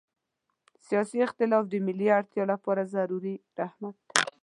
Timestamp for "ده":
4.07-4.17